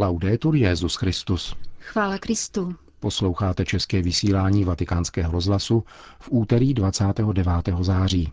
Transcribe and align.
Laudetur 0.00 0.56
Jezus 0.56 0.94
Christus. 0.94 1.56
Chvála 1.80 2.18
Kristu. 2.18 2.74
Posloucháte 3.00 3.64
české 3.64 4.02
vysílání 4.02 4.64
Vatikánského 4.64 5.32
rozhlasu 5.32 5.84
v 6.20 6.28
úterý 6.30 6.74
29. 6.74 7.46
září. 7.80 8.32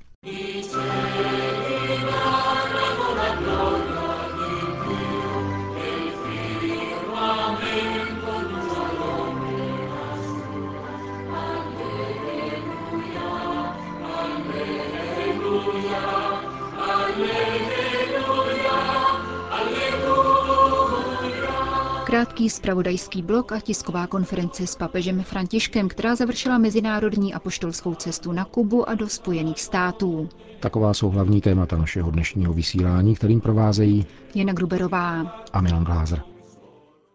Krátký 22.16 22.50
spravodajský 22.50 23.22
blok 23.22 23.52
a 23.52 23.60
tisková 23.60 24.08
konference 24.08 24.68
s 24.68 24.76
papežem 24.76 25.24
Františkem, 25.24 25.88
která 25.90 26.16
završila 26.16 26.58
mezinárodní 26.58 27.34
apoštolskou 27.34 27.96
cestu 27.96 28.32
na 28.32 28.46
Kubu 28.46 28.90
a 28.90 28.94
do 28.96 29.10
Spojených 29.10 29.62
států. 29.62 30.30
Taková 30.60 30.94
jsou 30.94 31.10
hlavní 31.10 31.42
témata 31.42 31.78
našeho 31.78 32.12
dnešního 32.12 32.54
vysílání, 32.54 33.16
kterým 33.16 33.42
provázejí 33.42 34.06
Jana 34.36 34.54
Gruberová 34.54 35.22
a 35.54 35.62
Milan 35.62 35.84
Glázer. 35.84 36.22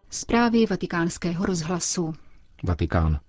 Zprávy 0.09 0.65
vatikánského 0.65 1.45
rozhlasu. 1.45 2.13
Vatikán. 2.63 3.19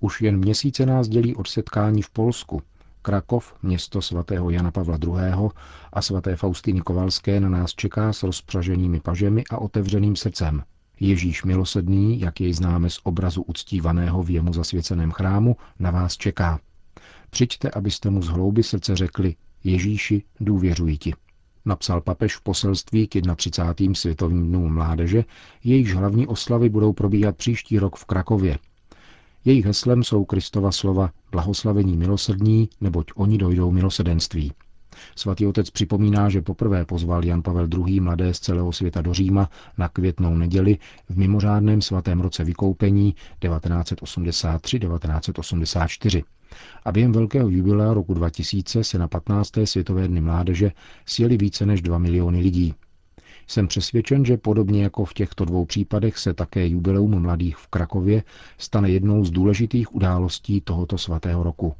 Už 0.00 0.22
jen 0.22 0.36
měsíce 0.38 0.86
nás 0.86 1.08
dělí 1.08 1.36
od 1.36 1.48
setkání 1.48 2.02
v 2.02 2.10
Polsku. 2.10 2.62
Krakov, 3.02 3.54
město 3.62 4.02
svatého 4.02 4.50
Jana 4.50 4.70
Pavla 4.70 4.98
II. 5.02 5.48
a 5.92 6.02
svaté 6.02 6.36
Faustiny 6.36 6.80
Kovalské 6.80 7.40
na 7.40 7.48
nás 7.48 7.74
čeká 7.74 8.12
s 8.12 8.22
rozpřaženými 8.22 9.00
pažemi 9.00 9.44
a 9.50 9.58
otevřeným 9.58 10.16
srdcem– 10.16 10.62
Ježíš 11.00 11.44
milosedný, 11.44 12.20
jak 12.20 12.40
jej 12.40 12.52
známe 12.52 12.90
z 12.90 13.00
obrazu 13.02 13.42
uctívaného 13.42 14.22
v 14.22 14.30
jemu 14.30 14.52
zasvěceném 14.52 15.10
chrámu, 15.10 15.56
na 15.78 15.90
vás 15.90 16.16
čeká. 16.16 16.60
Přijďte, 17.30 17.70
abyste 17.70 18.10
mu 18.10 18.22
z 18.22 18.28
hlouby 18.28 18.62
srdce 18.62 18.96
řekli, 18.96 19.34
Ježíši, 19.64 20.22
důvěřuji 20.40 20.96
ti. 20.96 21.12
Napsal 21.64 22.00
papež 22.00 22.36
v 22.36 22.40
poselství 22.40 23.06
k 23.06 23.10
31. 23.36 23.94
světovým 23.94 24.48
dnům 24.48 24.74
mládeže, 24.74 25.24
jejichž 25.64 25.94
hlavní 25.94 26.26
oslavy 26.26 26.68
budou 26.68 26.92
probíhat 26.92 27.36
příští 27.36 27.78
rok 27.78 27.96
v 27.96 28.04
Krakově. 28.04 28.58
Jejich 29.44 29.64
heslem 29.64 30.04
jsou 30.04 30.24
Kristova 30.24 30.72
slova 30.72 31.10
blahoslavení 31.30 31.96
milosrdní, 31.96 32.68
neboť 32.80 33.06
oni 33.14 33.38
dojdou 33.38 33.70
milosedenství. 33.70 34.52
Svatý 35.16 35.46
otec 35.46 35.70
připomíná, 35.70 36.28
že 36.28 36.42
poprvé 36.42 36.84
pozval 36.84 37.24
Jan 37.24 37.42
Pavel 37.42 37.68
II. 37.86 38.00
mladé 38.00 38.34
z 38.34 38.40
celého 38.40 38.72
světa 38.72 39.02
do 39.02 39.14
Říma 39.14 39.50
na 39.78 39.88
květnou 39.88 40.36
neděli 40.36 40.78
v 41.08 41.18
mimořádném 41.18 41.82
svatém 41.82 42.20
roce 42.20 42.44
vykoupení 42.44 43.14
1983-1984. 43.42 46.22
A 46.84 46.92
během 46.92 47.12
velkého 47.12 47.48
jubilea 47.48 47.94
roku 47.94 48.14
2000 48.14 48.84
se 48.84 48.98
na 48.98 49.08
15. 49.08 49.50
světové 49.64 50.08
dny 50.08 50.20
mládeže 50.20 50.72
sjeli 51.06 51.36
více 51.36 51.66
než 51.66 51.82
2 51.82 51.98
miliony 51.98 52.40
lidí. 52.40 52.74
Jsem 53.46 53.68
přesvědčen, 53.68 54.24
že 54.24 54.36
podobně 54.36 54.82
jako 54.82 55.04
v 55.04 55.14
těchto 55.14 55.44
dvou 55.44 55.64
případech 55.64 56.18
se 56.18 56.34
také 56.34 56.68
jubileum 56.68 57.22
mladých 57.22 57.56
v 57.56 57.66
Krakově 57.66 58.22
stane 58.58 58.90
jednou 58.90 59.24
z 59.24 59.30
důležitých 59.30 59.94
událostí 59.94 60.60
tohoto 60.60 60.98
svatého 60.98 61.42
roku, 61.42 61.74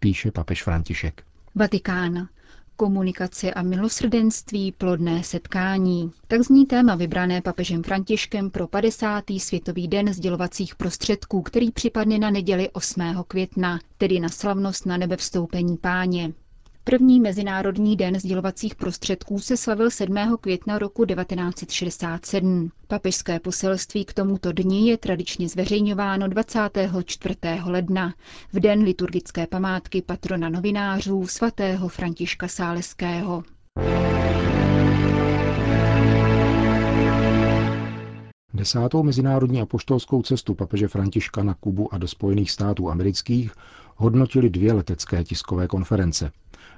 píše 0.00 0.30
papež 0.30 0.62
František. 0.62 1.29
Vatikán 1.54 2.28
komunikace 2.76 3.54
a 3.54 3.62
milosrdenství 3.62 4.72
plodné 4.72 5.22
setkání. 5.24 6.12
Tak 6.28 6.42
zní 6.42 6.66
téma 6.66 6.94
vybrané 6.94 7.42
papežem 7.42 7.82
Františkem 7.82 8.50
pro 8.50 8.66
50. 8.68 9.24
světový 9.38 9.88
den 9.88 10.12
sdělovacích 10.12 10.74
prostředků, 10.74 11.42
který 11.42 11.70
připadne 11.70 12.18
na 12.18 12.30
neděli 12.30 12.70
8. 12.70 13.02
května, 13.28 13.78
tedy 13.98 14.20
na 14.20 14.28
slavnost 14.28 14.86
na 14.86 14.96
nebevstoupení 14.96 15.76
páně. 15.76 16.32
První 16.84 17.20
Mezinárodní 17.20 17.96
den 17.96 18.20
sdělovacích 18.20 18.74
prostředků 18.74 19.38
se 19.38 19.56
slavil 19.56 19.90
7. 19.90 20.16
května 20.40 20.78
roku 20.78 21.04
1967. 21.04 22.70
Papežské 22.88 23.40
poselství 23.40 24.04
k 24.04 24.12
tomuto 24.12 24.52
dni 24.52 24.90
je 24.90 24.98
tradičně 24.98 25.48
zveřejňováno 25.48 26.28
24. 26.28 27.34
ledna, 27.64 28.14
v 28.52 28.60
den 28.60 28.82
liturgické 28.82 29.46
památky 29.46 30.02
patrona 30.02 30.48
novinářů 30.48 31.26
svatého 31.26 31.88
Františka 31.88 32.48
Sáleského. 32.48 33.42
Desátou 38.54 39.02
mezinárodní 39.02 39.60
apoštolskou 39.60 40.22
cestu 40.22 40.54
papeže 40.54 40.88
Františka 40.88 41.42
na 41.42 41.54
Kubu 41.54 41.94
a 41.94 41.98
do 41.98 42.08
Spojených 42.08 42.50
států 42.50 42.90
amerických 42.90 43.52
hodnotili 43.96 44.50
dvě 44.50 44.72
letecké 44.72 45.24
tiskové 45.24 45.66
konference. 45.66 46.32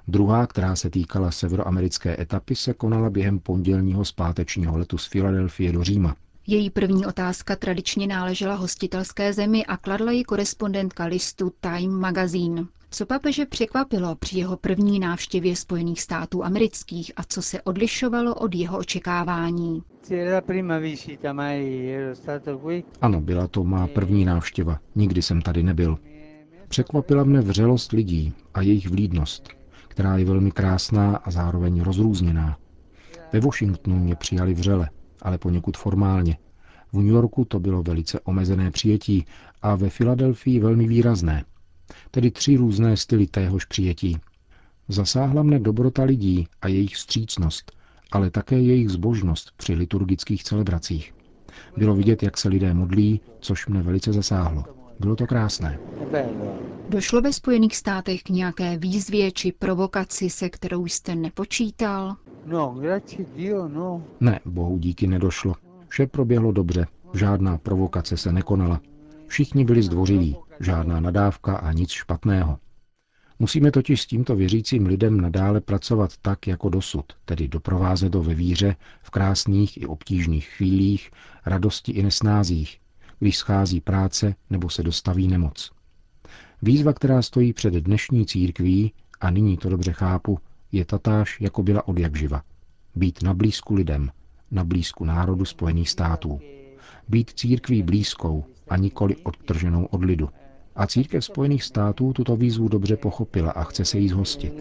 Druhá, 0.09 0.47
která 0.47 0.77
se 0.77 0.91
týkala 0.91 1.31
severoamerické 1.31 2.21
etapy, 2.21 2.57
se 2.57 2.75
konala 2.75 3.11
během 3.11 3.39
pondělního 3.39 4.05
zpátečního 4.05 4.79
letu 4.79 4.99
z 4.99 5.07
Filadelfie 5.07 5.73
do 5.73 5.85
Říma. 5.85 6.17
Její 6.47 6.71
první 6.71 7.07
otázka 7.07 7.57
tradičně 7.57 8.07
náležela 8.07 8.55
hostitelské 8.55 9.33
zemi 9.33 9.67
a 9.67 9.77
kladla 9.77 10.13
ji 10.13 10.25
korespondentka 10.25 11.05
listu 11.05 11.53
Time 11.61 12.01
Magazine. 12.01 12.65
Co 12.91 13.07
papeže 13.07 13.47
překvapilo 13.47 14.15
při 14.15 14.39
jeho 14.39 14.57
první 14.57 14.99
návštěvě 14.99 15.57
Spojených 15.57 16.03
států 16.03 16.45
amerických 16.45 17.13
a 17.17 17.25
co 17.29 17.43
se 17.43 17.63
odlišovalo 17.63 18.35
od 18.35 18.55
jeho 18.55 18.79
očekávání? 18.79 19.83
Ano, 23.01 23.21
byla 23.21 23.47
to 23.49 23.65
má 23.65 23.87
první 23.87 24.25
návštěva. 24.25 24.79
Nikdy 24.95 25.23
jsem 25.23 25.43
tady 25.43 25.63
nebyl. 25.63 25.99
Překvapila 26.69 27.25
mne 27.25 27.41
vřelost 27.41 27.93
lidí 27.93 28.33
a 28.55 28.63
jejich 28.63 28.91
vlídnost, 28.91 29.49
která 29.93 30.17
je 30.17 30.25
velmi 30.25 30.51
krásná 30.51 31.17
a 31.17 31.31
zároveň 31.31 31.81
rozrůzněná. 31.81 32.57
Ve 33.33 33.41
Washingtonu 33.41 33.99
mě 33.99 34.15
přijali 34.15 34.55
vřele, 34.55 34.91
ale 35.23 35.39
poněkud 35.39 35.77
formálně. 35.77 36.39
V 36.93 36.97
New 36.97 37.07
Yorku 37.07 37.45
to 37.45 37.61
bylo 37.61 37.83
velice 37.83 38.21
omezené 38.21 38.71
přijetí 38.71 39.25
a 39.63 39.75
ve 39.75 39.91
Filadelfii 39.91 40.61
velmi 40.61 40.89
výrazné. 40.89 41.45
Tedy 42.11 42.31
tři 42.31 42.57
různé 42.57 42.97
styly 42.97 43.27
téhož 43.27 43.65
přijetí. 43.65 44.17
Zasáhla 44.89 45.43
mne 45.43 45.59
dobrota 45.59 46.03
lidí 46.03 46.47
a 46.63 46.69
jejich 46.69 46.97
střícnost, 46.97 47.73
ale 48.13 48.31
také 48.31 48.61
jejich 48.61 48.91
zbožnost 48.91 49.53
při 49.57 49.75
liturgických 49.75 50.45
celebracích. 50.45 51.15
Bylo 51.77 51.95
vidět, 51.95 52.23
jak 52.23 52.39
se 52.39 52.49
lidé 52.49 52.75
modlí, 52.75 53.21
což 53.41 53.67
mne 53.67 53.83
velice 53.83 54.13
zasáhlo. 54.13 54.82
Bylo 55.03 55.17
to 55.17 55.27
krásné. 55.27 55.79
Došlo 56.89 57.21
ve 57.21 57.33
Spojených 57.33 57.77
státech 57.77 58.23
k 58.23 58.29
nějaké 58.29 58.79
výzvě 58.79 59.33
či 59.33 59.53
provokaci, 59.53 60.31
se 60.31 60.49
kterou 60.49 60.87
jste 60.87 61.15
nepočítal? 61.15 62.17
No, 62.47 62.77
no. 63.69 64.03
Ne, 64.21 64.41
bohu 64.45 64.79
díky 64.79 65.07
nedošlo. 65.07 65.55
Vše 65.89 66.07
proběhlo 66.07 66.53
dobře, 66.53 66.87
žádná 67.15 67.59
provokace 67.59 68.17
se 68.17 68.33
nekonala. 68.33 68.81
Všichni 69.27 69.65
byli 69.65 69.83
zdvořilí, 69.83 70.37
žádná 70.61 71.01
nadávka 71.01 71.57
a 71.57 71.73
nic 71.73 71.91
špatného. 71.91 72.59
Musíme 73.39 73.71
totiž 73.71 74.03
s 74.03 74.07
tímto 74.07 74.37
věřícím 74.37 74.87
lidem 74.87 75.21
nadále 75.21 75.61
pracovat 75.61 76.11
tak, 76.23 76.47
jako 76.47 76.69
dosud, 76.69 77.05
tedy 77.25 77.49
doprovázet 77.49 78.15
ho 78.15 78.23
ve 78.23 78.35
víře, 78.35 78.77
v 79.03 79.11
krásných 79.11 79.83
i 79.83 79.87
obtížných 79.87 80.49
chvílích, 80.49 81.11
radosti 81.47 81.93
i 81.93 82.03
nesnázích, 82.03 82.82
když 83.23 83.39
schází 83.39 83.81
práce 83.81 84.35
nebo 84.51 84.71
se 84.71 84.83
dostaví 84.83 85.29
nemoc. 85.29 85.71
Výzva, 86.63 86.93
která 86.93 87.23
stojí 87.23 87.53
před 87.53 87.75
dnešní 87.75 88.27
církví, 88.27 88.93
a 89.21 89.31
nyní 89.31 89.57
to 89.57 89.69
dobře 89.69 89.93
chápu, 89.93 90.39
je 90.73 90.85
tatáž, 90.85 91.41
jako 91.41 91.63
byla 91.63 91.89
od 91.89 91.99
jak 91.99 92.17
živa. 92.17 92.43
Být 92.95 93.23
na 93.23 93.35
blízku 93.35 93.75
lidem, 93.75 94.11
na 94.51 94.65
blízku 94.65 95.05
národu 95.05 95.45
Spojených 95.45 95.91
států. 95.91 96.41
Být 97.09 97.31
církví 97.31 97.83
blízkou 97.83 98.45
a 98.69 98.77
nikoli 98.77 99.17
odtrženou 99.17 99.85
od 99.85 100.05
lidu. 100.05 100.29
A 100.77 100.87
církev 100.87 101.25
Spojených 101.25 101.65
států 101.65 102.13
tuto 102.13 102.37
výzvu 102.37 102.69
dobře 102.69 102.97
pochopila 102.97 103.51
a 103.51 103.65
chce 103.65 103.85
se 103.85 103.99
jí 103.99 104.09
zhostit. 104.09 104.55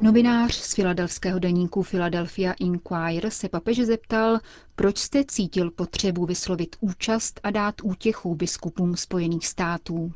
Novinář 0.00 0.54
z 0.54 0.74
filadelského 0.74 1.38
deníku 1.38 1.82
Philadelphia 1.82 2.52
Inquirer 2.52 3.30
se 3.30 3.48
papeže 3.48 3.86
zeptal, 3.86 4.38
proč 4.76 4.98
jste 4.98 5.24
cítil 5.24 5.70
potřebu 5.70 6.26
vyslovit 6.26 6.76
účast 6.80 7.40
a 7.42 7.50
dát 7.50 7.74
útěchu 7.82 8.34
biskupům 8.34 8.96
Spojených 8.96 9.46
států. 9.46 10.12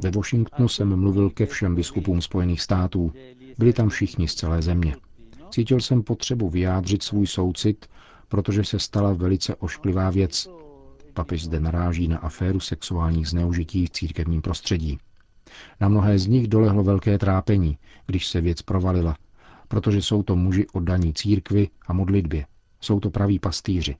Ve 0.00 0.10
Washingtonu 0.10 0.68
jsem 0.68 0.96
mluvil 0.96 1.30
ke 1.30 1.46
všem 1.46 1.74
biskupům 1.74 2.22
Spojených 2.22 2.60
států. 2.60 3.12
Byli 3.58 3.72
tam 3.72 3.88
všichni 3.88 4.28
z 4.28 4.34
celé 4.34 4.62
země. 4.62 4.96
Cítil 5.50 5.80
jsem 5.80 6.02
potřebu 6.02 6.48
vyjádřit 6.50 7.02
svůj 7.02 7.26
soucit, 7.26 7.86
protože 8.28 8.64
se 8.64 8.78
stala 8.78 9.12
velice 9.12 9.56
ošklivá 9.56 10.10
věc. 10.10 10.48
Papež 11.14 11.44
zde 11.44 11.60
naráží 11.60 12.08
na 12.08 12.18
aféru 12.18 12.60
sexuálních 12.60 13.28
zneužití 13.28 13.86
v 13.86 13.90
církevním 13.90 14.42
prostředí. 14.42 14.98
Na 15.80 15.88
mnohé 15.88 16.18
z 16.18 16.26
nich 16.26 16.48
dolehlo 16.48 16.82
velké 16.82 17.18
trápení, 17.18 17.78
když 18.06 18.26
se 18.26 18.40
věc 18.40 18.62
provalila, 18.62 19.16
protože 19.68 20.02
jsou 20.02 20.22
to 20.22 20.36
muži 20.36 20.66
oddaní 20.72 21.14
církvi 21.14 21.68
a 21.86 21.92
modlitbě. 21.92 22.46
Jsou 22.80 23.00
to 23.00 23.10
praví 23.10 23.38
pastýři. 23.38 23.96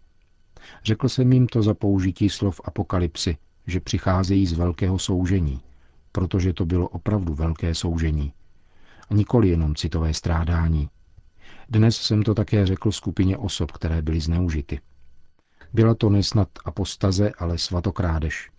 Řekl 0.84 1.08
jsem 1.08 1.32
jim 1.32 1.46
to 1.46 1.62
za 1.62 1.74
použití 1.74 2.28
slov 2.28 2.60
apokalypsy, 2.64 3.36
že 3.66 3.80
přicházejí 3.80 4.46
z 4.46 4.52
velkého 4.52 4.98
soužení, 4.98 5.60
protože 6.12 6.52
to 6.52 6.66
bylo 6.66 6.88
opravdu 6.88 7.34
velké 7.34 7.74
soužení. 7.74 8.32
A 9.10 9.14
nikoli 9.14 9.48
jenom 9.48 9.74
citové 9.74 10.14
strádání. 10.14 10.88
Dnes 11.68 11.96
jsem 11.96 12.22
to 12.22 12.34
také 12.34 12.66
řekl 12.66 12.92
skupině 12.92 13.36
osob, 13.36 13.72
které 13.72 14.02
byly 14.02 14.20
zneužity. 14.20 14.80
Byla 15.74 15.94
to 15.94 16.10
nesnad 16.10 16.48
apostaze, 16.64 17.30
ale 17.38 17.58
svatokrádež. 17.58 18.50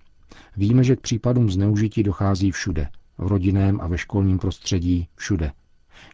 Víme, 0.58 0.84
že 0.84 0.96
k 0.96 1.02
případům 1.02 1.50
zneužití 1.50 2.04
dochází 2.04 2.52
všude, 2.52 2.90
v 3.18 3.28
rodinném 3.28 3.82
a 3.82 3.88
ve 3.88 3.98
školním 3.98 4.40
prostředí, 4.40 5.08
všude. 5.16 5.52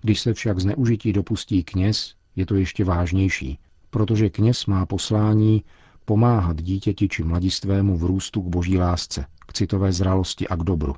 Když 0.01 0.19
se 0.19 0.33
však 0.33 0.59
zneužití 0.59 1.13
dopustí 1.13 1.63
kněz, 1.63 2.15
je 2.35 2.45
to 2.45 2.55
ještě 2.55 2.83
vážnější, 2.85 3.59
protože 3.89 4.29
kněz 4.29 4.65
má 4.65 4.85
poslání 4.85 5.63
pomáhat 6.05 6.61
dítěti 6.61 7.07
či 7.07 7.23
mladistvému 7.23 7.97
v 7.97 8.03
růstu 8.03 8.41
k 8.41 8.47
boží 8.47 8.77
lásce, 8.77 9.25
k 9.47 9.53
citové 9.53 9.91
zralosti 9.91 10.47
a 10.47 10.55
k 10.55 10.63
dobru. 10.63 10.95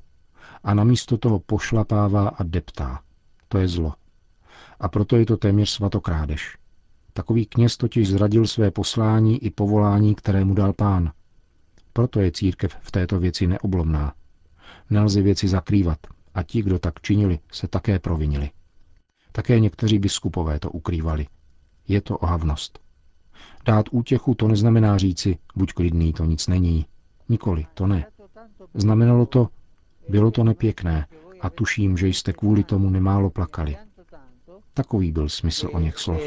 A 0.63 0.73
namísto 0.73 1.17
toho 1.17 1.39
pošlapává 1.39 2.29
a 2.29 2.43
deptá. 2.43 2.99
To 3.47 3.57
je 3.57 3.67
zlo. 3.67 3.93
A 4.79 4.89
proto 4.89 5.15
je 5.15 5.25
to 5.25 5.37
téměř 5.37 5.69
svatokrádež. 5.69 6.57
Takový 7.13 7.45
kněz 7.45 7.77
totiž 7.77 8.09
zradil 8.09 8.47
své 8.47 8.71
poslání 8.71 9.43
i 9.45 9.49
povolání, 9.49 10.15
které 10.15 10.45
mu 10.45 10.53
dal 10.53 10.73
pán. 10.73 11.11
Proto 11.93 12.19
je 12.19 12.31
církev 12.31 12.75
v 12.81 12.91
této 12.91 13.19
věci 13.19 13.47
neoblomná. 13.47 14.13
Nelze 14.89 15.21
věci 15.21 15.47
zakrývat 15.47 15.99
a 16.33 16.43
ti, 16.43 16.61
kdo 16.61 16.79
tak 16.79 17.01
činili, 17.01 17.39
se 17.51 17.67
také 17.67 17.99
provinili. 17.99 18.49
Také 19.31 19.59
někteří 19.59 19.99
biskupové 19.99 20.59
to 20.59 20.71
ukrývali. 20.71 21.27
Je 21.87 22.01
to 22.01 22.17
ohavnost. 22.17 22.79
Dát 23.65 23.85
útěchu 23.91 24.35
to 24.35 24.47
neznamená 24.47 24.97
říci, 24.97 25.37
buď 25.55 25.73
klidný, 25.73 26.13
to 26.13 26.25
nic 26.25 26.47
není. 26.47 26.85
Nikoli, 27.29 27.65
to 27.73 27.87
ne. 27.87 28.05
Znamenalo 28.73 29.25
to, 29.25 29.47
bylo 30.09 30.31
to 30.31 30.43
nepěkné 30.43 31.07
a 31.41 31.49
tuším, 31.49 31.97
že 31.97 32.07
jste 32.07 32.33
kvůli 32.33 32.63
tomu 32.63 32.89
nemálo 32.89 33.29
plakali. 33.29 33.77
Takový 34.73 35.11
byl 35.11 35.29
smysl 35.29 35.69
o 35.73 35.79
něch 35.79 35.97
slov. 35.97 36.21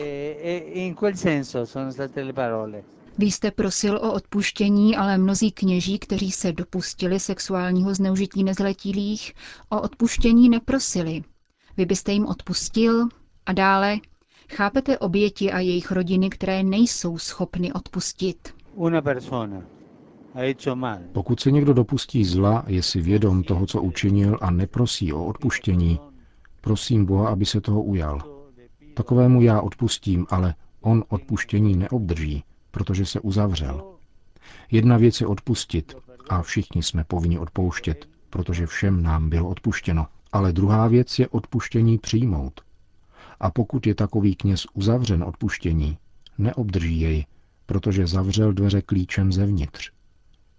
Vy 3.19 3.27
jste 3.27 3.51
prosil 3.51 3.97
o 3.97 4.13
odpuštění, 4.13 4.97
ale 4.97 5.19
mnozí 5.19 5.53
kněží, 5.53 5.99
kteří 5.99 6.31
se 6.31 6.53
dopustili 6.53 7.21
sexuálního 7.21 7.95
zneužití 7.95 8.45
nezletilých, 8.45 9.33
o 9.69 9.81
odpuštění 9.81 10.49
neprosili. 10.49 11.23
Vy 11.77 11.87
byste 11.87 12.13
jim 12.13 12.27
odpustil 12.27 13.09
a 13.47 13.53
dále 13.53 13.97
chápete 14.51 14.99
oběti 14.99 15.53
a 15.53 15.59
jejich 15.61 15.93
rodiny, 15.93 16.31
které 16.31 16.63
nejsou 16.63 17.19
schopny 17.19 17.73
odpustit. 17.73 18.55
Pokud 21.13 21.41
se 21.41 21.51
někdo 21.51 21.75
dopustí 21.75 22.25
zla, 22.25 22.65
je 22.67 22.83
si 22.83 23.01
vědom 23.01 23.43
toho, 23.43 23.67
co 23.67 23.83
učinil 23.83 24.39
a 24.41 24.51
neprosí 24.51 25.13
o 25.13 25.25
odpuštění, 25.25 26.01
prosím 26.61 27.05
Boha, 27.07 27.29
aby 27.29 27.47
se 27.47 27.61
toho 27.61 27.83
ujal. 27.83 28.34
Takovému 28.95 29.43
já 29.43 29.61
odpustím, 29.61 30.27
ale 30.31 30.55
on 30.81 31.05
odpuštění 31.09 31.77
neobdrží, 31.77 32.45
protože 32.71 33.07
se 33.07 33.21
uzavřel. 33.21 33.95
Jedna 34.71 34.97
věc 34.97 35.21
je 35.21 35.27
odpustit 35.27 35.95
a 36.29 36.43
všichni 36.43 36.83
jsme 36.83 37.05
povinni 37.05 37.39
odpouštět, 37.39 38.09
protože 38.31 38.67
všem 38.67 39.03
nám 39.03 39.31
bylo 39.31 39.49
odpuštěno. 39.49 40.07
Ale 40.33 40.53
druhá 40.53 40.89
věc 40.89 41.19
je 41.19 41.29
odpuštění 41.29 41.99
přijmout. 41.99 42.61
A 43.41 43.51
pokud 43.51 43.87
je 43.87 43.95
takový 43.95 44.35
kněz 44.37 44.67
uzavřen 44.75 45.25
odpuštění, 45.25 45.99
neobdrží 46.39 47.01
jej, 47.01 47.27
protože 47.67 48.07
zavřel 48.07 48.53
dveře 48.53 48.83
klíčem 48.83 49.33
zevnitř. 49.33 49.91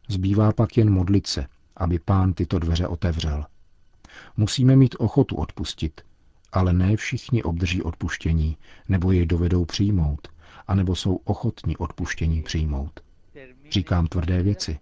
Zbývá 0.07 0.51
pak 0.51 0.77
jen 0.77 0.89
modlit 0.89 1.27
se, 1.27 1.45
aby 1.77 1.99
pán 1.99 2.33
tyto 2.33 2.59
dveře 2.59 2.88
otevřel. 2.88 3.45
Musíme 4.38 4.75
mít 4.75 4.95
ochotu 4.99 5.35
odpustit, 5.35 6.01
ale 6.55 6.73
ne 6.73 6.95
všichni 6.97 7.43
obdrží 7.43 7.81
odpuštění, 7.81 8.57
nebo 8.89 9.11
jej 9.11 9.25
dovedou 9.25 9.65
přijmout, 9.65 10.27
anebo 10.67 10.95
jsou 10.95 11.15
ochotní 11.15 11.77
odpuštění 11.77 12.41
přijmout. 12.41 12.99
Říkám 13.71 14.07
tvrdé 14.07 14.43
věci. 14.43 14.79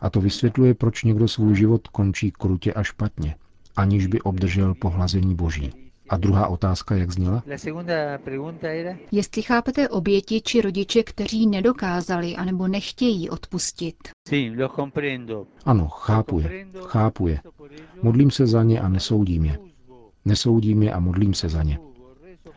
A 0.00 0.10
to 0.10 0.20
vysvětluje, 0.20 0.74
proč 0.74 1.04
někdo 1.04 1.28
svůj 1.28 1.56
život 1.56 1.88
končí 1.88 2.30
krutě 2.30 2.72
a 2.72 2.82
špatně, 2.82 3.34
aniž 3.76 4.06
by 4.06 4.20
obdržel 4.20 4.74
pohlazení 4.74 5.34
Boží. 5.34 5.72
A 6.08 6.16
druhá 6.16 6.46
otázka, 6.46 6.96
jak 6.96 7.10
zněla? 7.10 7.42
Jestli 9.12 9.42
chápete 9.42 9.88
oběti 9.88 10.40
či 10.40 10.60
rodiče, 10.60 11.02
kteří 11.02 11.46
nedokázali 11.46 12.36
anebo 12.36 12.68
nechtějí 12.68 13.30
odpustit. 13.30 13.96
Ano, 15.64 15.88
chápu 15.88 16.40
je. 16.40 16.66
Chápu 16.86 17.28
je. 17.28 17.40
Modlím 18.02 18.30
se 18.30 18.46
za 18.46 18.62
ně 18.62 18.80
a 18.80 18.88
nesoudím 18.88 19.44
je. 19.44 19.71
Nesoudím 20.24 20.82
je 20.82 20.92
a 20.92 21.00
modlím 21.00 21.34
se 21.34 21.48
za 21.48 21.62
ně. 21.62 21.78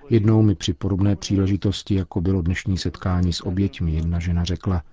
Jednou 0.10 0.42
mi 0.42 0.56
při 0.56 0.74
podobné 0.74 1.16
příležitosti, 1.16 1.96
jako 1.96 2.22
bylo 2.22 2.42
dnešní 2.42 2.78
setkání 2.78 3.34
s 3.34 3.46
oběťmi, 3.46 3.92
jedna 3.92 4.20
žena 4.20 4.44
řekla, 4.44 4.84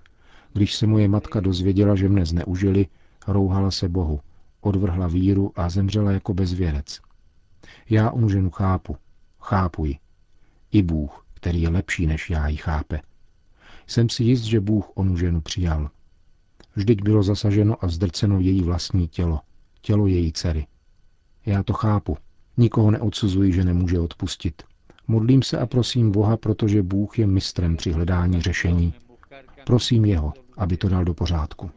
když 0.53 0.75
se 0.75 0.87
moje 0.87 1.07
matka 1.07 1.39
dozvěděla, 1.39 1.95
že 1.95 2.09
mne 2.09 2.25
zneužili, 2.25 2.87
rouhala 3.27 3.71
se 3.71 3.89
Bohu, 3.89 4.19
odvrhla 4.61 5.07
víru 5.07 5.51
a 5.55 5.69
zemřela 5.69 6.11
jako 6.11 6.33
bezvěrec. 6.33 7.01
Já 7.89 8.11
onu 8.11 8.29
ženu 8.29 8.49
chápu, 8.49 8.97
chápu 9.39 9.85
ji. 9.85 9.99
I 10.71 10.81
Bůh, 10.81 11.25
který 11.33 11.61
je 11.61 11.69
lepší 11.69 12.07
než 12.07 12.29
já, 12.29 12.47
ji 12.47 12.57
chápe. 12.57 13.01
Jsem 13.87 14.09
si 14.09 14.23
jist, 14.23 14.43
že 14.43 14.59
Bůh 14.59 14.91
onu 14.95 15.17
ženu 15.17 15.41
přijal. 15.41 15.89
Vždyť 16.75 17.03
bylo 17.03 17.23
zasaženo 17.23 17.85
a 17.85 17.87
zdrceno 17.87 18.39
její 18.39 18.61
vlastní 18.61 19.07
tělo, 19.07 19.39
tělo 19.81 20.07
její 20.07 20.33
dcery. 20.33 20.67
Já 21.45 21.63
to 21.63 21.73
chápu. 21.73 22.17
Nikoho 22.57 22.91
neodsuzuji, 22.91 23.51
že 23.53 23.63
nemůže 23.63 23.99
odpustit. 23.99 24.63
Modlím 25.07 25.43
se 25.43 25.59
a 25.59 25.65
prosím 25.65 26.11
Boha, 26.11 26.37
protože 26.37 26.83
Bůh 26.83 27.19
je 27.19 27.27
mistrem 27.27 27.77
při 27.77 27.91
hledání 27.91 28.41
řešení. 28.41 28.93
Prosím 29.65 30.05
jeho, 30.05 30.33
aby 30.57 30.77
to 30.77 30.89
dal 30.89 31.05
do 31.05 31.13
pořádku. 31.13 31.71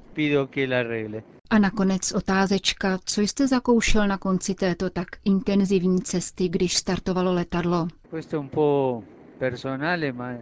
A 1.51 1.59
nakonec 1.59 2.13
otázečka, 2.13 2.99
co 3.05 3.21
jste 3.21 3.49
zakoušel 3.49 4.09
na 4.09 4.19
konci 4.19 4.55
této 4.55 4.91
tak 4.91 5.07
intenzivní 5.25 6.01
cesty, 6.01 6.49
když 6.49 6.77
startovalo 6.77 7.33
letadlo? 7.35 7.89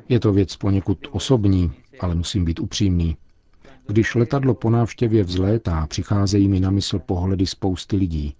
Je 0.08 0.20
to 0.20 0.32
věc 0.32 0.56
poněkud 0.56 0.98
osobní, 1.10 1.72
ale 2.00 2.14
musím 2.14 2.44
být 2.44 2.60
upřímný. 2.60 3.16
Když 3.86 4.14
letadlo 4.14 4.54
po 4.54 4.70
návštěvě 4.70 5.24
vzlétá, 5.24 5.86
přicházejí 5.86 6.48
mi 6.48 6.60
na 6.60 6.70
mysl 6.70 6.98
pohledy 6.98 7.46
spousty 7.46 7.96
lidí 7.96 8.34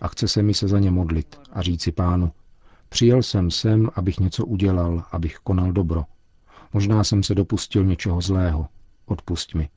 a 0.00 0.08
chce 0.08 0.28
se 0.28 0.42
mi 0.42 0.54
se 0.54 0.68
za 0.68 0.78
ně 0.78 0.90
modlit 0.90 1.40
a 1.52 1.62
říci 1.62 1.92
pánu, 1.92 2.32
přijel 2.88 3.22
jsem 3.22 3.50
sem, 3.50 3.90
abych 3.94 4.20
něco 4.20 4.46
udělal, 4.46 5.04
abych 5.12 5.36
konal 5.38 5.72
dobro. 5.72 6.04
Možná 6.72 7.04
jsem 7.04 7.22
se 7.22 7.34
dopustil 7.34 7.84
něčeho 7.84 8.20
zlého. 8.20 8.66
Odpust 9.06 9.54
mi. 9.54 9.68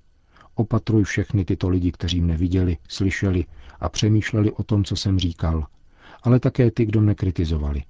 Opatruj 0.56 1.03
všechny 1.03 1.46
tyto 1.46 1.70
lidi, 1.70 1.92
kteří 1.92 2.22
mne 2.22 2.38
viděli, 2.38 2.77
slyšeli 2.89 3.46
a 3.80 3.89
přemýšleli 3.89 4.51
o 4.51 4.63
tom, 4.63 4.84
co 4.84 4.96
jsem 4.96 5.20
říkal, 5.20 5.65
ale 6.24 6.39
také 6.39 6.72
ty, 6.72 6.86
kdo 6.86 7.01
mne 7.01 7.15
kritizovali. 7.15 7.84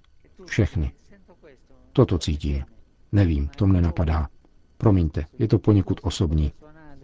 Všechny. 0.46 0.92
Toto 1.94 2.18
cítím. 2.18 2.64
Nevím, 3.12 3.48
to 3.48 3.68
mne 3.68 3.82
napadá. 3.82 4.28
Promiňte, 4.78 5.26
je 5.40 5.48
to 5.48 5.60
poněkud 5.60 6.00
osobní. 6.04 6.52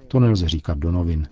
To 0.08 0.20
nelze 0.20 0.50
říkat 0.50 0.78
do 0.78 0.92
novin. 0.92 1.28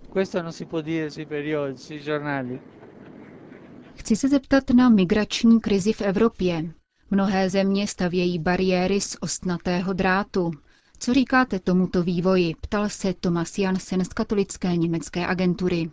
Chci 3.97 4.15
se 4.15 4.27
zeptat 4.29 4.69
na 4.69 4.89
migrační 4.89 5.59
krizi 5.59 5.93
v 5.93 6.01
Evropě. 6.01 6.71
Mnohé 7.11 7.49
země 7.49 7.87
stavějí 7.87 8.39
bariéry 8.39 9.01
z 9.01 9.17
ostnatého 9.21 9.93
drátu. 9.93 10.51
Co 10.99 11.13
říkáte 11.13 11.59
tomuto 11.59 12.03
vývoji? 12.03 12.55
Ptal 12.61 12.89
se 12.89 13.13
Thomas 13.13 13.57
Jansen 13.57 14.05
z 14.05 14.07
katolické 14.07 14.75
německé 14.75 15.27
agentury. 15.27 15.91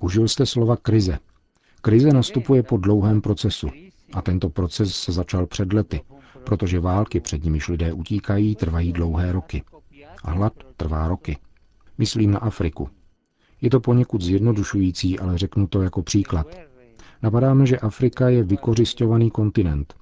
Užil 0.00 0.28
jste 0.28 0.46
slova 0.46 0.76
krize. 0.76 1.18
Krize 1.82 2.08
nastupuje 2.08 2.62
po 2.62 2.76
dlouhém 2.76 3.20
procesu. 3.20 3.68
A 4.12 4.22
tento 4.22 4.48
proces 4.48 4.96
se 4.96 5.12
začal 5.12 5.46
před 5.46 5.72
lety, 5.72 6.00
protože 6.44 6.80
války, 6.80 7.20
před 7.20 7.44
nimiž 7.44 7.68
lidé 7.68 7.92
utíkají, 7.92 8.56
trvají 8.56 8.92
dlouhé 8.92 9.32
roky. 9.32 9.62
A 10.24 10.30
hlad 10.30 10.52
trvá 10.76 11.08
roky. 11.08 11.36
Myslím 11.98 12.30
na 12.30 12.38
Afriku. 12.38 12.88
Je 13.60 13.70
to 13.70 13.80
poněkud 13.80 14.22
zjednodušující, 14.22 15.18
ale 15.18 15.38
řeknu 15.38 15.66
to 15.66 15.82
jako 15.82 16.02
příklad. 16.02 16.46
Napadáme, 17.22 17.66
že 17.66 17.78
Afrika 17.78 18.28
je 18.28 18.42
vykořišťovaný 18.42 19.30
kontinent, 19.30 19.94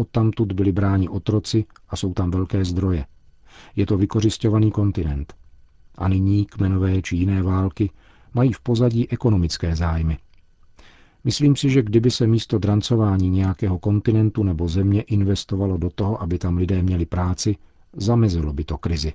Odtamtud 0.00 0.52
byli 0.52 0.72
bráni 0.72 1.08
otroci 1.08 1.64
a 1.88 1.96
jsou 1.96 2.12
tam 2.14 2.30
velké 2.30 2.64
zdroje. 2.64 3.06
Je 3.76 3.86
to 3.86 3.98
vykořišťovaný 3.98 4.70
kontinent. 4.70 5.34
A 5.98 6.08
nyní 6.08 6.44
kmenové 6.44 7.02
či 7.02 7.16
jiné 7.16 7.42
války 7.42 7.90
mají 8.34 8.52
v 8.52 8.60
pozadí 8.60 9.10
ekonomické 9.10 9.76
zájmy. 9.76 10.18
Myslím 11.24 11.56
si, 11.56 11.70
že 11.70 11.82
kdyby 11.82 12.10
se 12.10 12.26
místo 12.26 12.58
drancování 12.58 13.30
nějakého 13.30 13.78
kontinentu 13.78 14.42
nebo 14.42 14.68
země 14.68 15.02
investovalo 15.02 15.76
do 15.76 15.90
toho, 15.90 16.22
aby 16.22 16.38
tam 16.38 16.56
lidé 16.56 16.82
měli 16.82 17.06
práci, 17.06 17.56
zamezilo 17.92 18.52
by 18.52 18.64
to 18.64 18.78
krizi. 18.78 19.12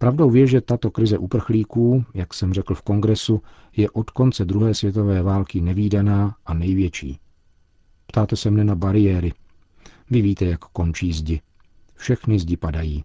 Pravdou 0.00 0.34
je, 0.34 0.46
že 0.46 0.60
tato 0.60 0.90
krize 0.90 1.18
uprchlíků, 1.18 2.04
jak 2.14 2.34
jsem 2.34 2.54
řekl 2.54 2.74
v 2.74 2.82
kongresu, 2.82 3.42
je 3.76 3.90
od 3.90 4.10
konce 4.10 4.44
druhé 4.44 4.74
světové 4.74 5.22
války 5.22 5.60
nevýdaná 5.60 6.36
a 6.46 6.54
největší. 6.54 7.18
Ptáte 8.06 8.36
se 8.36 8.50
mne 8.50 8.64
na 8.64 8.74
bariéry. 8.74 9.32
Vy 10.10 10.22
víte, 10.22 10.44
jak 10.44 10.60
končí 10.60 11.12
zdi. 11.12 11.40
Všechny 11.94 12.38
zdi 12.38 12.56
padají. 12.56 13.04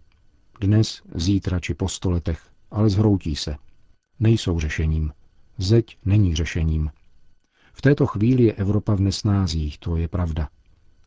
Dnes, 0.60 1.02
zítra 1.14 1.60
či 1.60 1.74
po 1.74 1.88
stoletech, 1.88 2.40
ale 2.70 2.90
zhroutí 2.90 3.36
se. 3.36 3.56
Nejsou 4.20 4.60
řešením. 4.60 5.12
Zeď 5.58 5.98
není 6.04 6.34
řešením. 6.34 6.90
V 7.72 7.82
této 7.82 8.06
chvíli 8.06 8.42
je 8.42 8.52
Evropa 8.52 8.94
v 8.94 9.00
nesnázích, 9.00 9.78
to 9.78 9.96
je 9.96 10.08
pravda. 10.08 10.48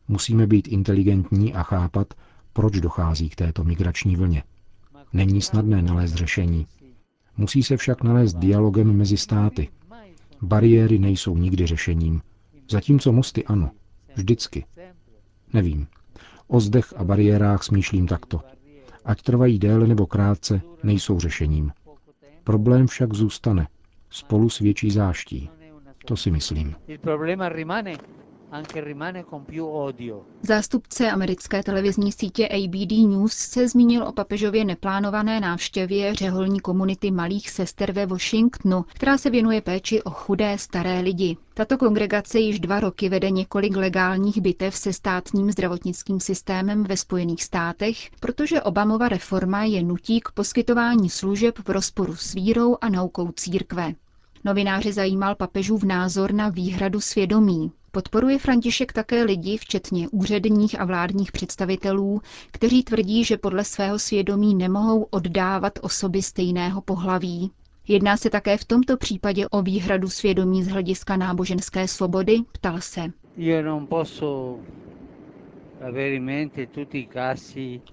Musíme 0.08 0.46
být 0.46 0.68
inteligentní 0.68 1.54
a 1.54 1.62
chápat, 1.62 2.14
proč 2.52 2.80
dochází 2.80 3.28
k 3.28 3.36
této 3.36 3.64
migrační 3.64 4.16
vlně. 4.16 4.42
Není 5.12 5.42
snadné 5.42 5.82
nalézt 5.82 6.14
řešení. 6.14 6.66
Musí 7.36 7.62
se 7.62 7.76
však 7.76 8.02
nalézt 8.02 8.36
dialogem 8.36 8.96
mezi 8.96 9.16
státy. 9.16 9.68
Bariéry 10.42 10.98
nejsou 10.98 11.36
nikdy 11.36 11.66
řešením, 11.66 12.20
zatímco 12.70 13.12
mosty 13.12 13.44
ano. 13.44 13.70
Vždycky. 14.16 14.64
Nevím. 15.52 15.86
O 16.48 16.60
zdech 16.60 16.92
a 16.96 17.04
bariérách 17.04 17.62
smýšlím 17.62 18.06
takto. 18.06 18.40
Ať 19.04 19.22
trvají 19.22 19.58
déle 19.58 19.86
nebo 19.86 20.06
krátce, 20.06 20.60
nejsou 20.82 21.20
řešením. 21.20 21.72
Problém 22.44 22.86
však 22.86 23.14
zůstane. 23.14 23.68
Spolu 24.10 24.48
s 24.50 24.58
větší 24.58 24.90
záští. 24.90 25.50
To 26.04 26.16
si 26.16 26.30
myslím. 26.30 26.74
Zástupce 30.42 31.10
americké 31.10 31.62
televizní 31.62 32.12
sítě 32.12 32.48
ABD 32.48 32.90
News 33.08 33.32
se 33.32 33.68
zmínil 33.68 34.02
o 34.02 34.12
papežově 34.12 34.64
neplánované 34.64 35.40
návštěvě 35.40 36.14
řeholní 36.14 36.60
komunity 36.60 37.10
malých 37.10 37.50
sester 37.50 37.92
ve 37.92 38.06
Washingtonu, 38.06 38.84
která 38.94 39.18
se 39.18 39.30
věnuje 39.30 39.60
péči 39.60 40.02
o 40.02 40.10
chudé 40.10 40.58
staré 40.58 41.00
lidi. 41.00 41.36
Tato 41.54 41.78
kongregace 41.78 42.38
již 42.38 42.60
dva 42.60 42.80
roky 42.80 43.08
vede 43.08 43.30
několik 43.30 43.76
legálních 43.76 44.40
bitev 44.40 44.76
se 44.76 44.92
státním 44.92 45.50
zdravotnickým 45.52 46.20
systémem 46.20 46.84
ve 46.84 46.96
Spojených 46.96 47.44
státech, 47.44 48.10
protože 48.20 48.62
Obamova 48.62 49.08
reforma 49.08 49.64
je 49.64 49.82
nutí 49.82 50.20
k 50.20 50.30
poskytování 50.32 51.10
služeb 51.10 51.58
v 51.58 51.68
rozporu 51.70 52.16
s 52.16 52.34
vírou 52.34 52.76
a 52.80 52.88
naukou 52.88 53.32
církve. 53.32 53.94
Novináři 54.44 54.92
zajímal 54.92 55.34
papežův 55.34 55.82
názor 55.84 56.32
na 56.32 56.48
výhradu 56.48 57.00
svědomí. 57.00 57.72
Podporuje 57.92 58.38
František 58.38 58.92
také 58.92 59.22
lidi, 59.22 59.56
včetně 59.56 60.08
úředních 60.08 60.80
a 60.80 60.84
vládních 60.84 61.32
představitelů, 61.32 62.20
kteří 62.50 62.82
tvrdí, 62.82 63.24
že 63.24 63.36
podle 63.36 63.64
svého 63.64 63.98
svědomí 63.98 64.54
nemohou 64.54 65.02
oddávat 65.10 65.72
osoby 65.82 66.22
stejného 66.22 66.80
pohlaví. 66.80 67.50
Jedná 67.88 68.16
se 68.16 68.30
také 68.30 68.56
v 68.56 68.64
tomto 68.64 68.96
případě 68.96 69.48
o 69.48 69.62
výhradu 69.62 70.08
svědomí 70.08 70.62
z 70.62 70.68
hlediska 70.68 71.16
náboženské 71.16 71.88
svobody, 71.88 72.38
ptal 72.52 72.80
se. 72.80 73.12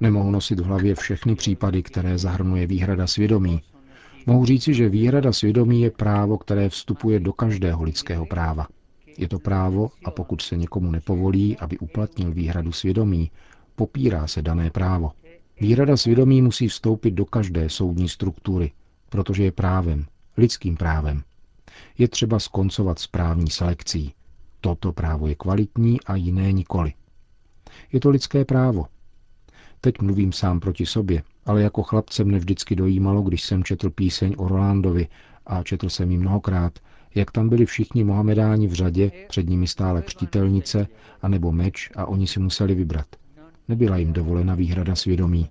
Nemohu 0.01 0.31
nosit 0.31 0.59
v 0.59 0.63
hlavě 0.63 0.95
všechny 0.95 1.35
případy, 1.35 1.83
které 1.83 2.17
zahrnuje 2.17 2.67
výhrada 2.67 3.07
svědomí. 3.07 3.61
Mohu 4.25 4.45
říci, 4.45 4.73
že 4.73 4.89
výhrada 4.89 5.33
svědomí 5.33 5.81
je 5.81 5.91
právo, 5.91 6.37
které 6.37 6.69
vstupuje 6.69 7.19
do 7.19 7.33
každého 7.33 7.83
lidského 7.83 8.25
práva. 8.25 8.67
Je 9.17 9.27
to 9.27 9.39
právo 9.39 9.89
a 10.05 10.12
pokud 10.12 10.41
se 10.41 10.57
někomu 10.57 10.91
nepovolí, 10.91 11.57
aby 11.57 11.77
uplatnil 11.77 12.31
výhradu 12.31 12.71
svědomí, 12.71 13.31
popírá 13.75 14.27
se 14.27 14.41
dané 14.41 14.69
právo. 14.69 15.12
Výhrada 15.59 15.97
svědomí 15.97 16.41
musí 16.41 16.67
vstoupit 16.67 17.12
do 17.12 17.25
každé 17.25 17.69
soudní 17.69 18.09
struktury, 18.09 18.71
protože 19.09 19.43
je 19.43 19.51
právem, 19.51 20.05
lidským 20.38 20.77
právem. 20.77 21.24
Je 21.97 22.07
třeba 22.07 22.39
skoncovat 22.39 23.00
s 23.00 23.07
právní 23.07 23.50
selekcí. 23.50 24.13
Toto 24.62 24.93
právo 24.93 25.27
je 25.27 25.36
kvalitní 25.36 26.01
a 26.01 26.15
jiné 26.15 26.51
nikoli. 26.51 26.93
Je 27.91 28.00
to 28.00 28.09
lidské 28.09 28.45
právo. 28.45 28.86
Teď 29.81 30.01
mluvím 30.01 30.31
sám 30.31 30.59
proti 30.59 30.86
sobě, 30.86 31.24
ale 31.45 31.62
jako 31.62 31.83
chlapce 31.83 32.24
mne 32.24 32.39
vždycky 32.39 32.75
dojímalo, 32.75 33.21
když 33.21 33.43
jsem 33.43 33.63
četl 33.63 33.89
píseň 33.89 34.36
o 34.38 34.47
Rolandovi 34.47 35.07
a 35.45 35.63
četl 35.63 35.89
jsem 35.89 36.12
ji 36.12 36.17
mnohokrát, 36.17 36.79
jak 37.17 37.31
tam 37.31 37.50
byli 37.50 37.65
všichni 37.65 38.03
Mohamedáni 38.03 38.67
v 38.67 38.74
řadě, 38.74 39.12
před 39.29 39.50
nimi 39.50 39.67
stále 39.67 40.01
křtitelnice 40.01 40.88
a 41.21 41.27
nebo 41.27 41.51
meč 41.51 41.89
a 41.95 42.05
oni 42.05 42.27
si 42.27 42.39
museli 42.39 42.75
vybrat. 42.75 43.05
Nebyla 43.67 43.97
jim 43.97 44.13
dovolena 44.13 44.55
výhrada 44.55 44.95
svědomí. 44.95 45.50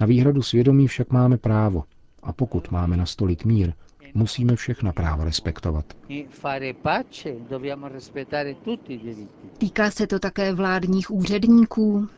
Na 0.00 0.06
výhradu 0.06 0.42
svědomí 0.42 0.86
však 0.86 1.10
máme 1.10 1.36
právo 1.38 1.84
a 2.22 2.32
pokud 2.32 2.70
máme 2.70 2.96
nastolit 2.96 3.44
mír, 3.44 3.72
musíme 4.14 4.56
všechna 4.56 4.92
práva 4.92 5.24
respektovat. 5.24 5.84
Týká 9.58 9.90
se 9.90 10.06
to 10.06 10.18
také 10.18 10.52
vládních 10.54 11.10
úředníků. 11.10 12.08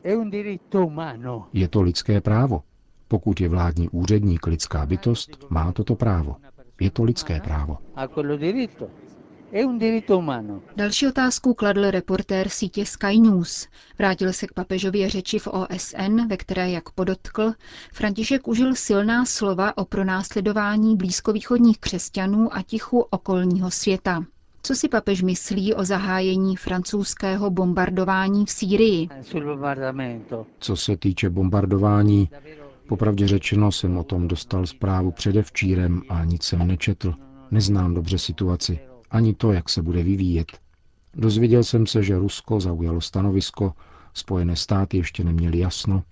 Je 1.53 1.69
to 1.69 1.83
lidské 1.83 2.21
právo. 2.21 2.63
Pokud 3.09 3.41
je 3.41 3.49
vládní 3.49 3.89
úředník 3.89 4.47
lidská 4.47 4.87
bytost, 4.87 5.47
má 5.51 5.73
toto 5.73 5.95
právo. 5.95 6.37
Je 6.83 6.91
to 6.91 7.03
lidské 7.05 7.41
právo. 7.41 7.79
Další 10.77 11.07
otázku 11.09 11.55
kladl 11.55 11.91
reportér 11.91 12.49
sítě 12.49 12.87
Sky 12.87 13.19
News. 13.19 13.69
Vrátil 13.99 14.33
se 14.33 14.47
k 14.47 14.53
papežově 14.53 15.09
řeči 15.11 15.39
v 15.39 15.47
OSN, 15.47 16.27
ve 16.29 16.37
které, 16.37 16.71
jak 16.71 16.91
podotkl, 16.91 17.53
František 17.93 18.49
užil 18.49 18.75
silná 18.75 19.25
slova 19.25 19.79
o 19.79 19.85
pronásledování 19.85 20.97
blízkovýchodních 20.97 21.79
křesťanů 21.79 22.55
a 22.57 22.63
tichu 22.63 22.99
okolního 23.01 23.71
světa. 23.71 24.25
Co 24.63 24.75
si 24.75 24.89
papež 24.89 25.23
myslí 25.23 25.75
o 25.75 25.85
zahájení 25.85 26.57
francouzského 26.57 27.51
bombardování 27.51 28.47
v 28.47 28.51
Sýrii? 28.51 29.09
Co 30.59 30.77
se 30.77 30.97
týče 30.97 31.31
bombardování, 31.31 32.29
Popravdě 32.93 33.29
řečeno 33.29 33.73
jsem 33.73 33.97
o 33.97 34.05
tom 34.05 34.29
dostal 34.29 34.67
zprávu 34.67 35.13
předevčírem 35.13 36.03
a 36.09 36.25
nic 36.25 36.43
jsem 36.43 36.67
nečetl. 36.67 37.15
Neznám 37.51 37.95
dobře 37.95 38.19
situaci, 38.19 38.79
ani 39.11 39.35
to, 39.35 39.53
jak 39.53 39.69
se 39.69 39.83
bude 39.83 40.03
vyvíjet. 40.03 40.61
Dozvěděl 41.15 41.65
jsem 41.65 41.87
se, 41.87 42.03
že 42.03 42.19
Rusko 42.19 42.61
zaujalo 42.61 43.01
stanovisko, 43.01 43.73
Spojené 44.15 44.57
státy 44.57 44.97
ještě 44.97 45.25
neměli 45.25 45.59
jasno. 45.59 46.03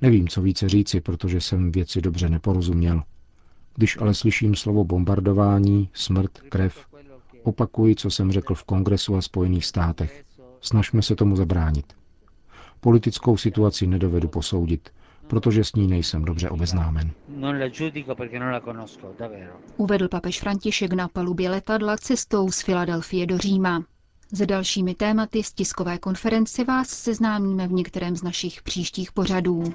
Nevím, 0.00 0.28
co 0.28 0.42
více 0.42 0.68
říci, 0.68 1.00
protože 1.00 1.40
jsem 1.40 1.72
věci 1.72 2.00
dobře 2.00 2.28
neporozuměl. 2.28 3.02
Když 3.74 3.98
ale 4.00 4.14
slyším 4.14 4.54
slovo 4.54 4.84
bombardování, 4.84 5.88
smrt, 5.92 6.38
krev, 6.38 6.86
opakuji, 7.42 7.94
co 7.94 8.10
jsem 8.10 8.32
řekl 8.32 8.54
v 8.54 8.64
Kongresu 8.64 9.16
a 9.16 9.22
Spojených 9.22 9.64
státech. 9.64 10.24
Snažme 10.60 11.02
se 11.02 11.16
tomu 11.16 11.36
zabránit. 11.36 11.92
Politickou 12.80 13.36
situaci 13.36 13.86
nedovedu 13.86 14.28
posoudit, 14.28 14.90
protože 15.26 15.64
s 15.64 15.72
ní 15.72 15.86
nejsem 15.86 16.24
dobře 16.24 16.50
obeznámen. 16.50 17.10
Uvedl 19.76 20.08
papež 20.08 20.40
František 20.40 20.92
na 20.92 21.08
palubě 21.08 21.50
letadla 21.50 21.96
cestou 21.96 22.50
z 22.50 22.60
Filadelfie 22.62 23.26
do 23.26 23.38
Říma. 23.38 23.84
Se 24.34 24.46
dalšími 24.46 24.94
tématy 24.94 25.42
z 25.42 25.52
tiskové 25.52 25.98
konference 25.98 26.64
vás 26.64 26.88
seznámíme 26.88 27.68
v 27.68 27.72
některém 27.72 28.16
z 28.16 28.22
našich 28.22 28.62
příštích 28.62 29.12
pořadů. 29.12 29.74